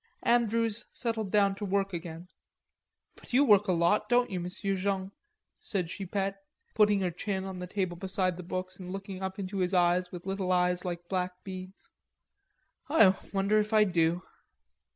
[0.23, 2.27] Andrews settled down to work again.
[3.15, 5.11] "But you work a lot a lot, don't you; M'sieu Jean?"
[5.59, 6.39] said Chipette,
[6.73, 10.11] putting her chin on the table beside the books and looking up into his eyes
[10.11, 11.91] with little eyes like black beads.
[12.89, 14.23] "I wonder if I do."